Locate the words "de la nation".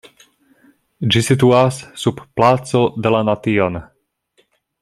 3.05-3.79